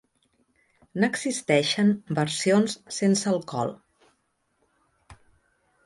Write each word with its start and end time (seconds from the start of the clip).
N'existeixen 1.03 1.93
versions 2.21 2.79
sense 2.99 3.31
alcohol. 3.35 3.73